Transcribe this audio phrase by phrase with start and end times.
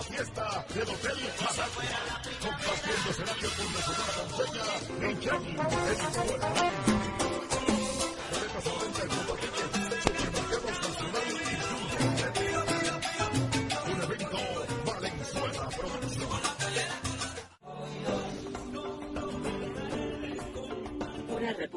[0.00, 1.18] La Fiesta del Hotel
[2.40, 6.99] compartiendo escenario con la Sonora Ponceña en Chani,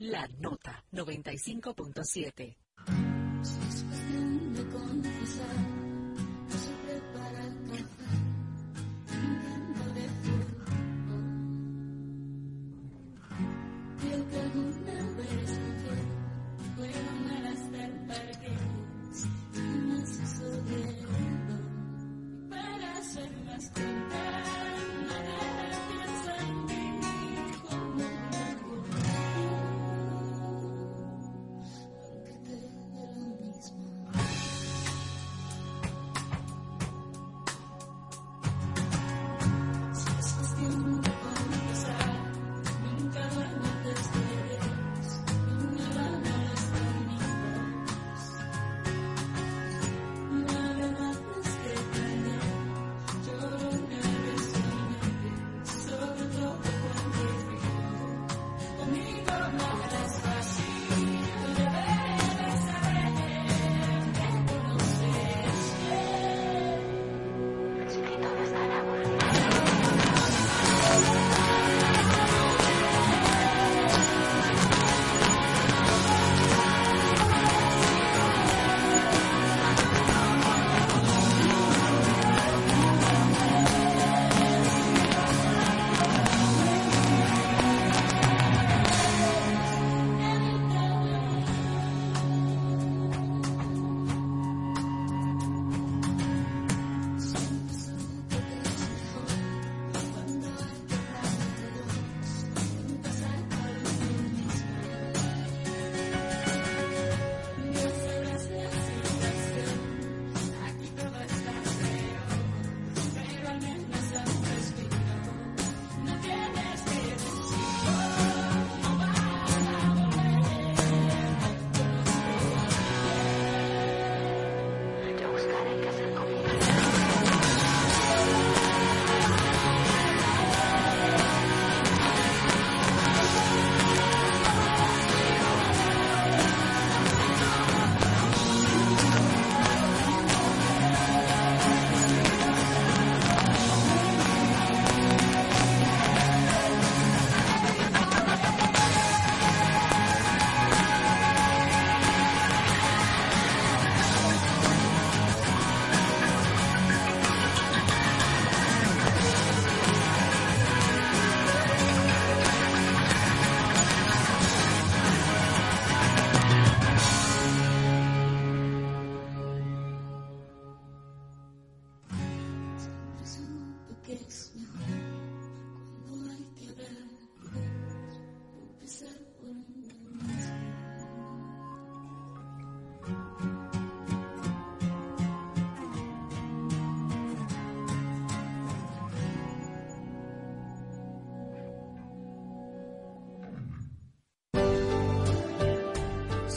[0.00, 2.56] La nota 95.7.
[3.42, 4.48] Es cuestión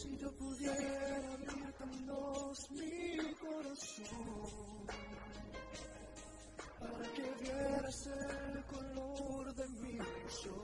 [0.00, 4.86] Si yo pudiera abrirte en dos mi corazón
[6.78, 10.62] para que vieras el color de mi ilusión.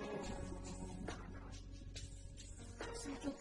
[2.94, 3.34] Si yo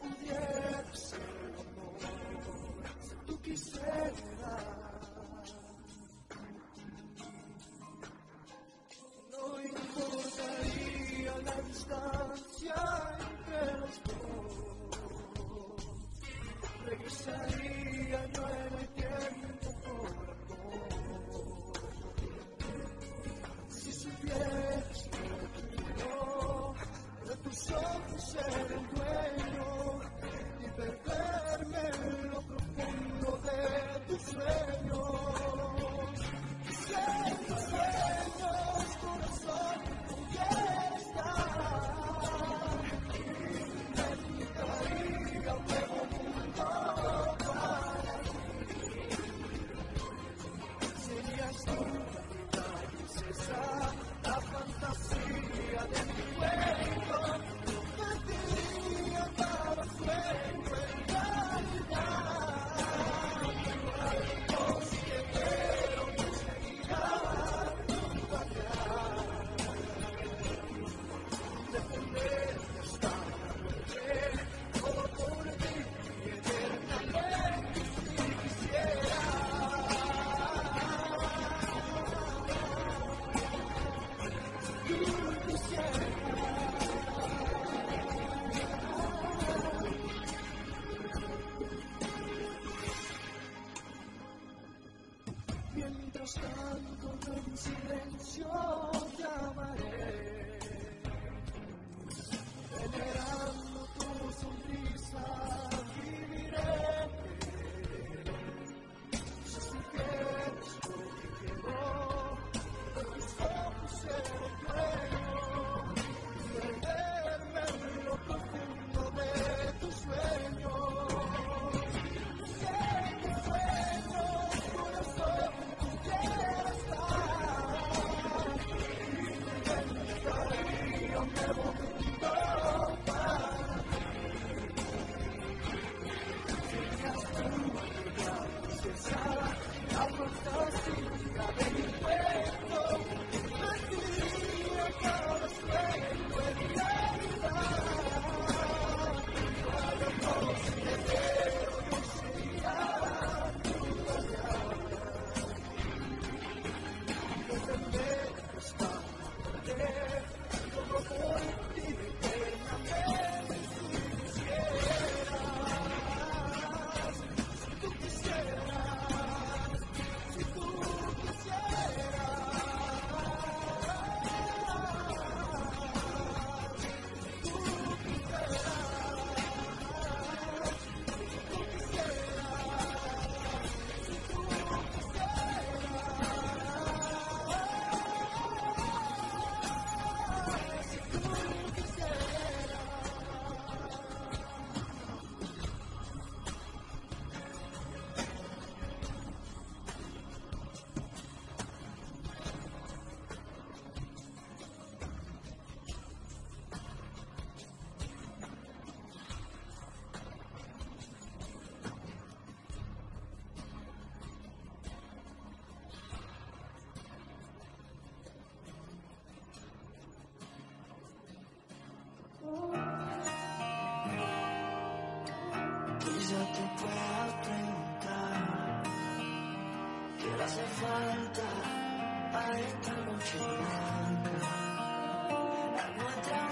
[231.41, 234.31] a esta noche blanca.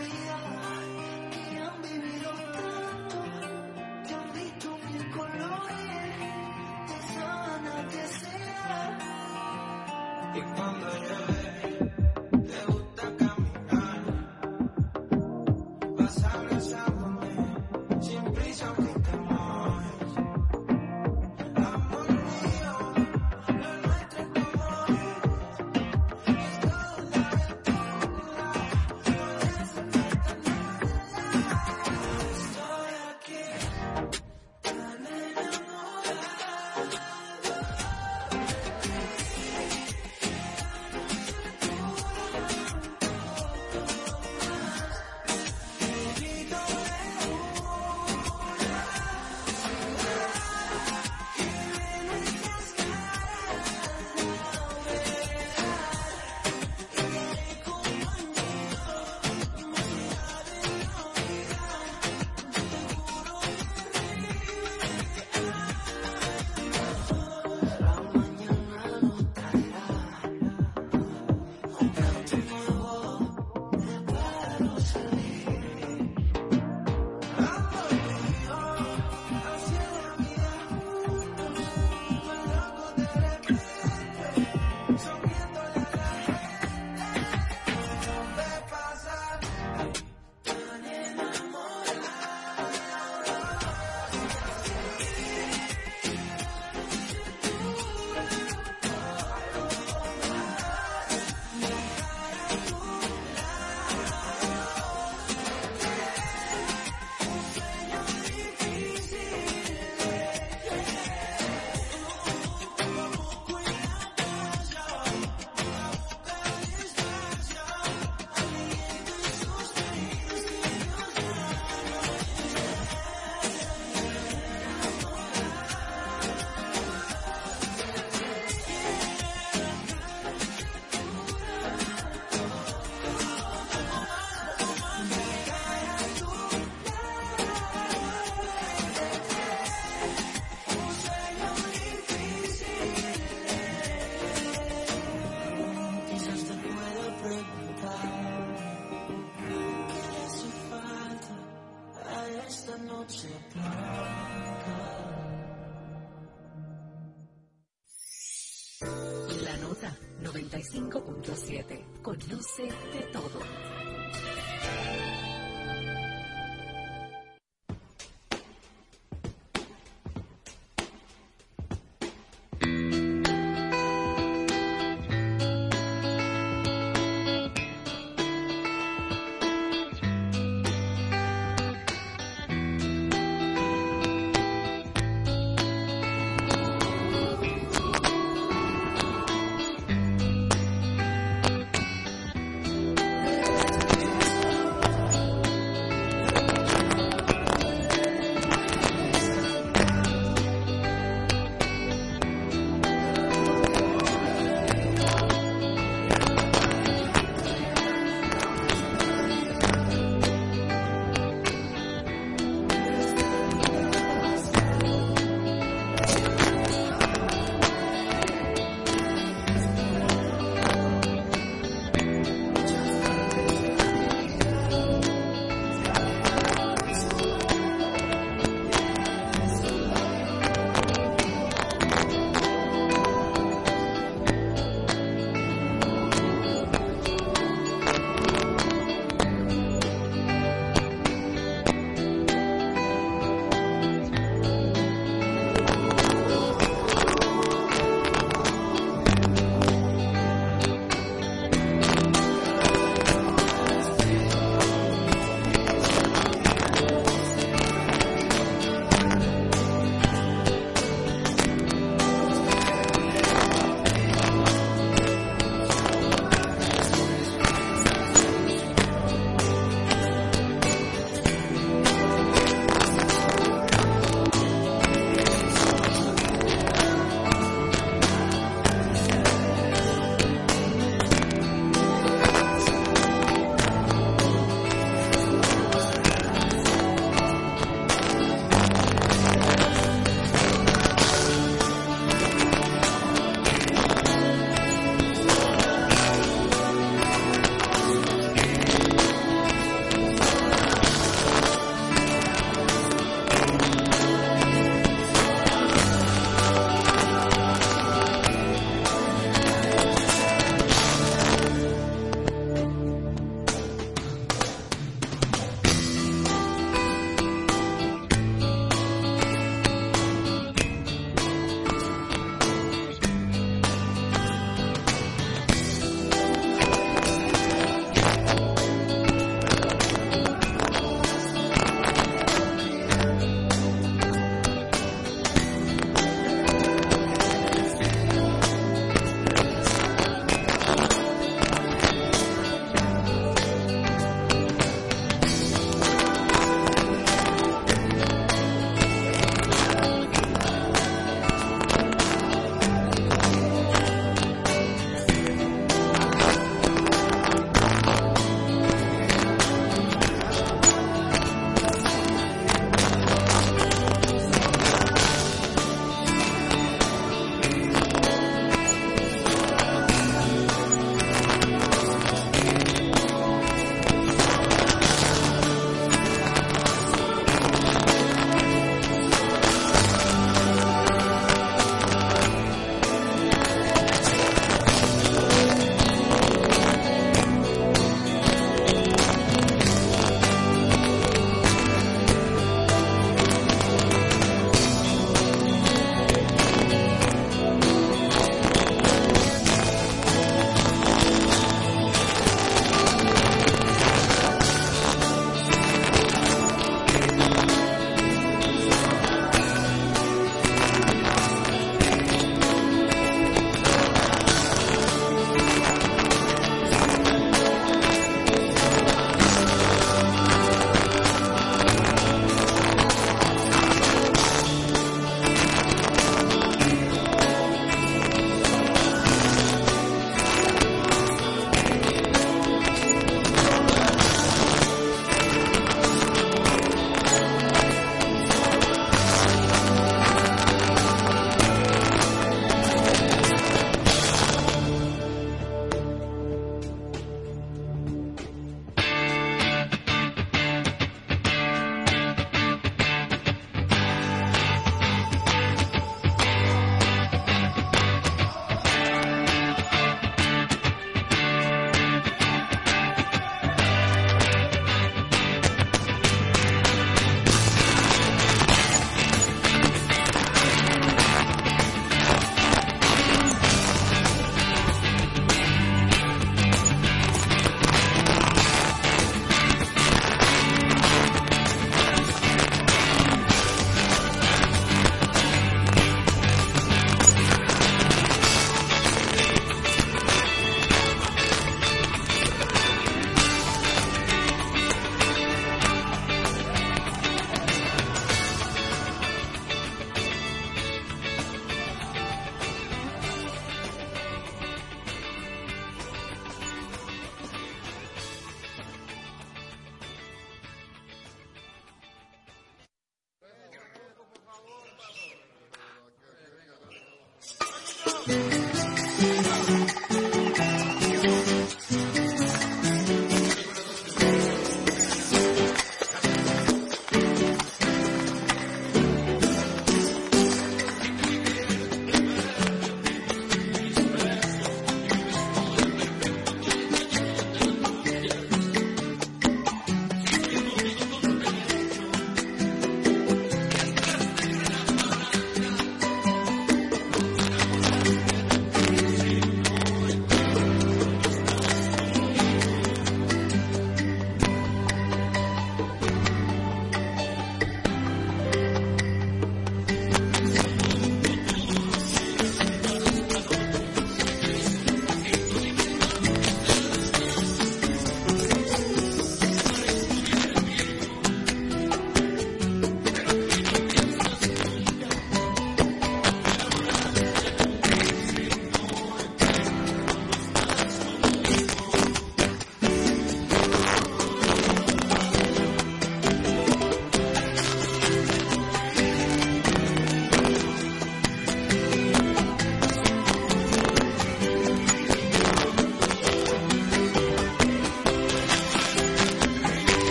[0.00, 0.38] Vida
[1.30, 3.16] que han vivido tanto,
[4.06, 4.78] que han visto.
[10.34, 11.33] Y cuando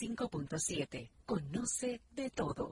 [0.00, 1.10] 95.7.
[1.24, 2.65] Conoce de todo.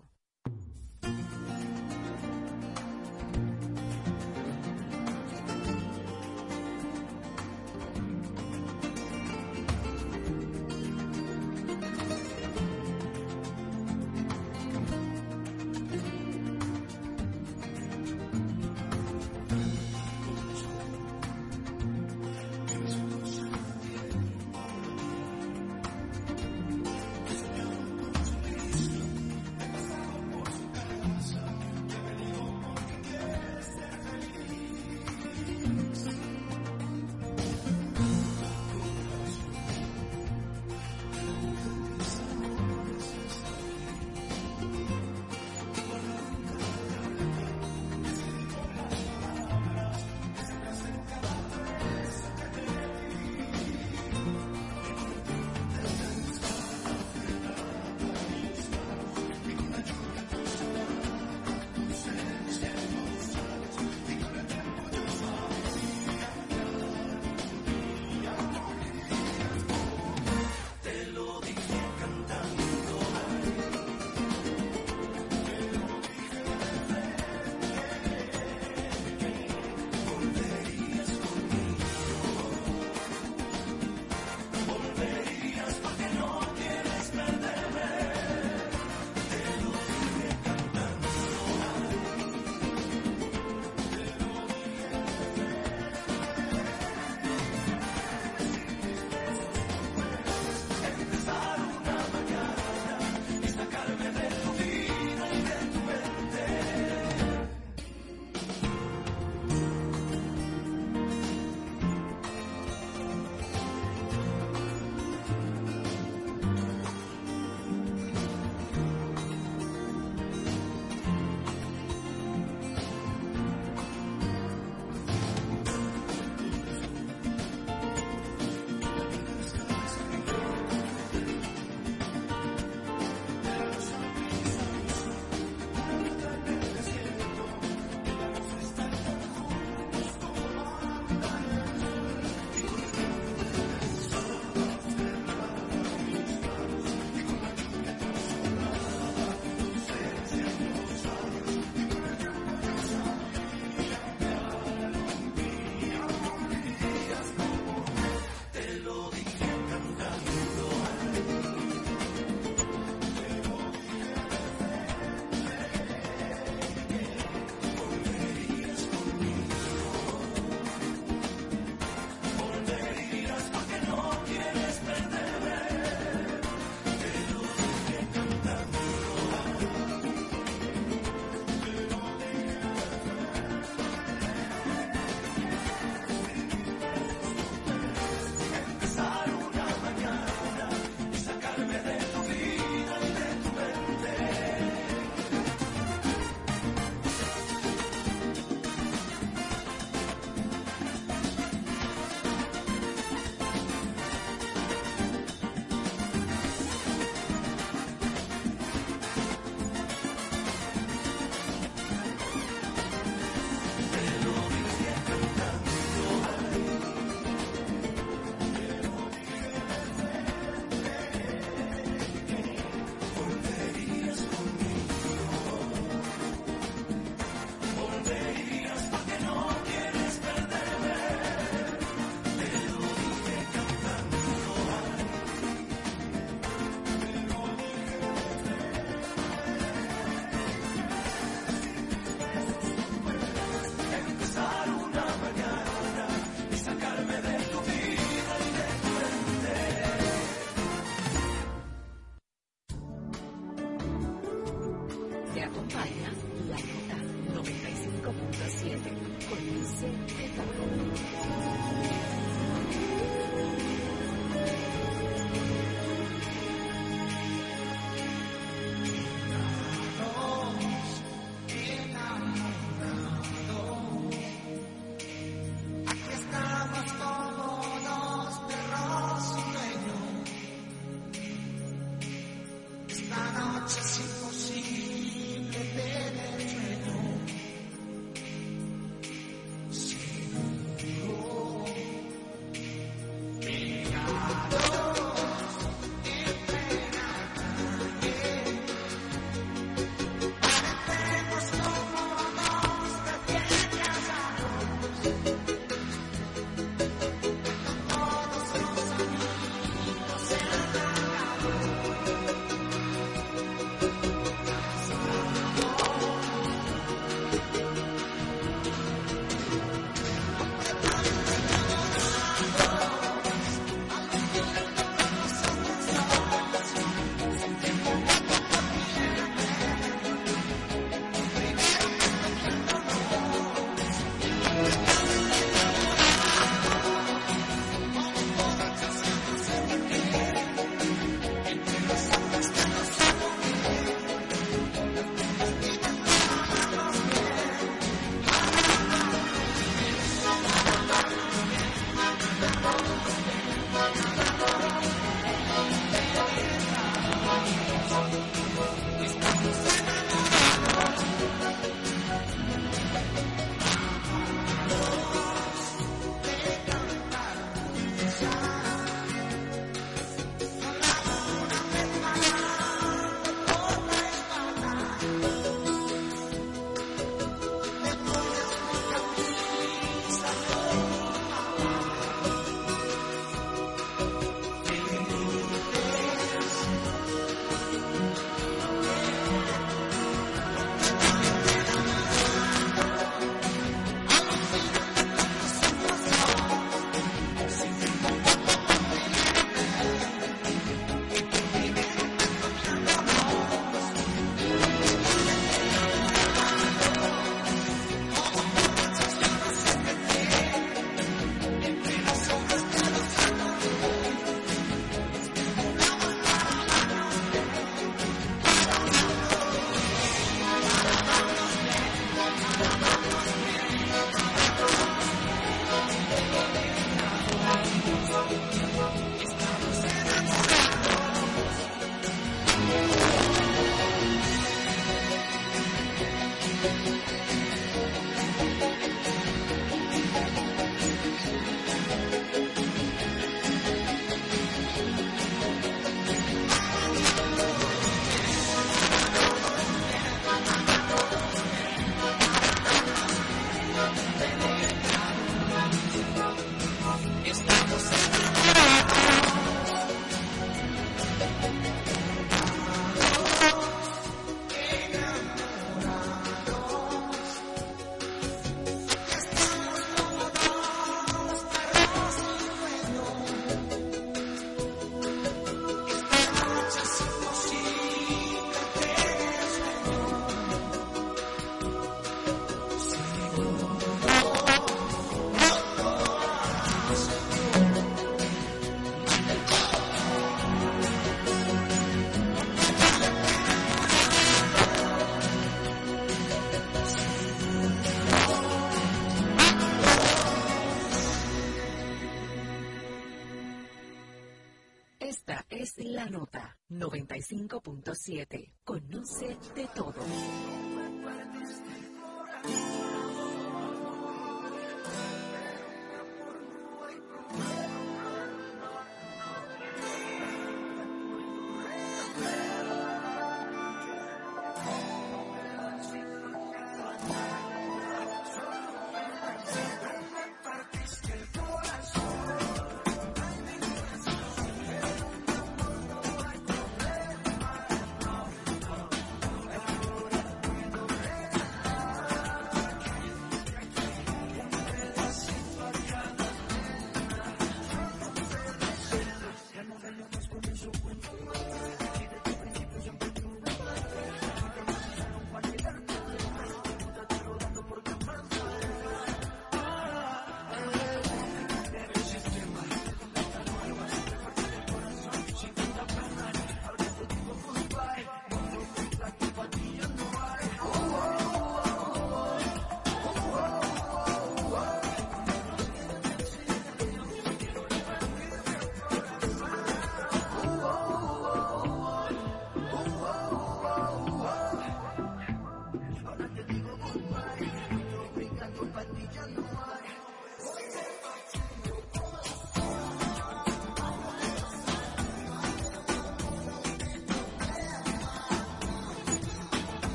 [507.25, 508.51] 95.7.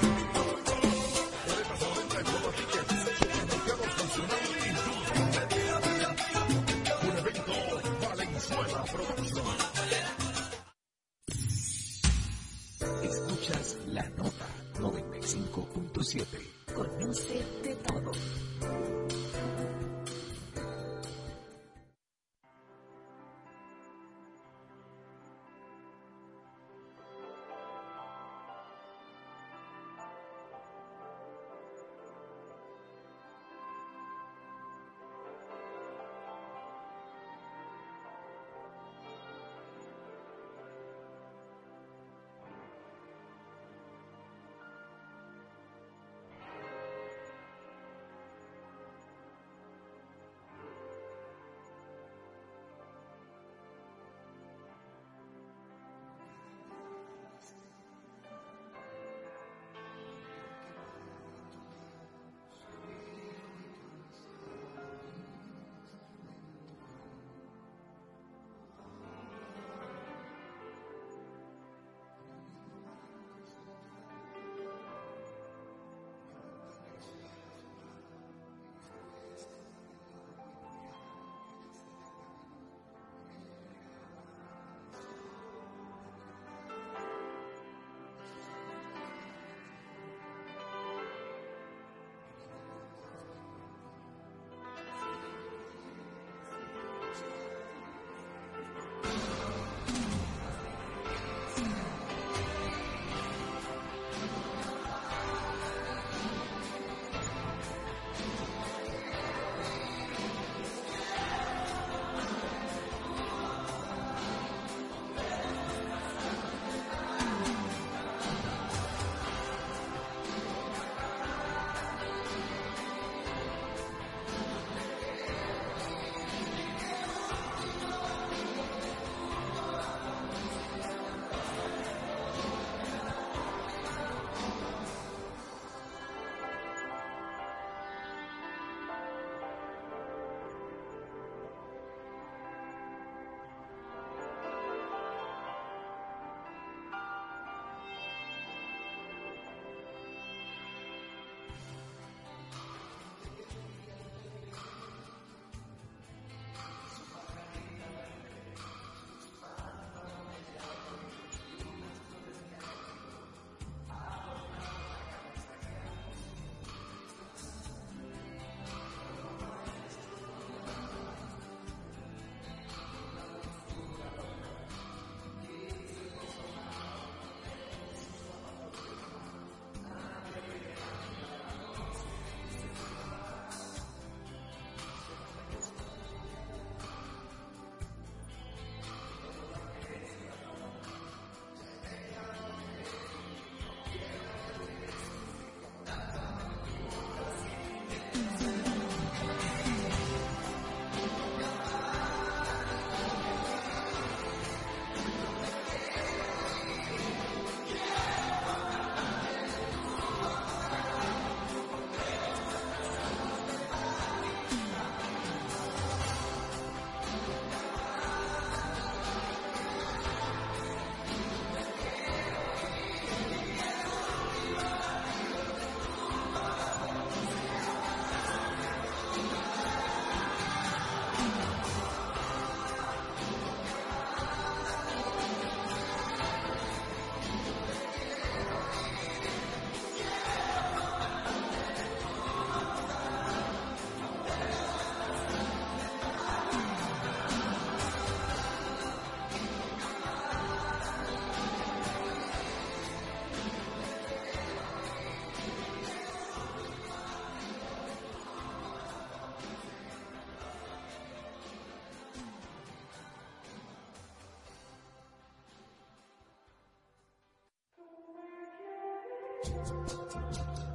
[269.69, 270.74] うん。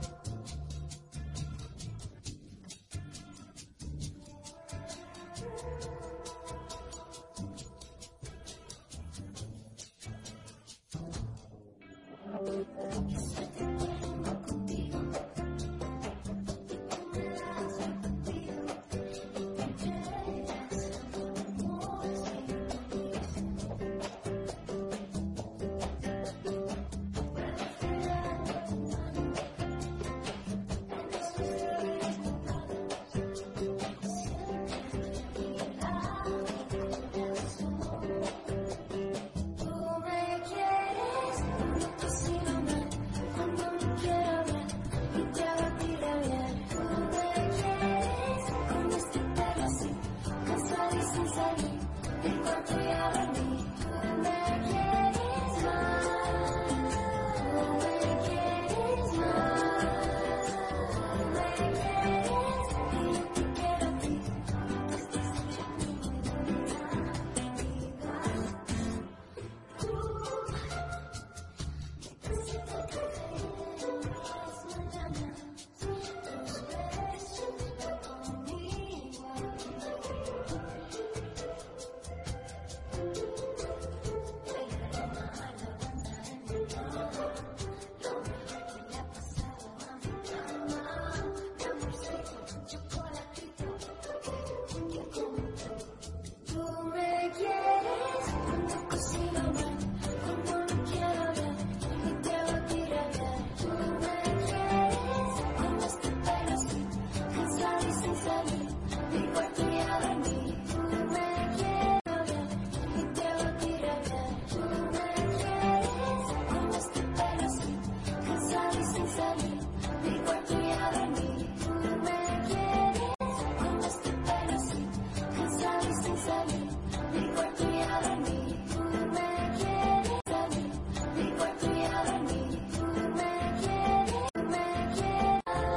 [51.32, 51.69] Sorry.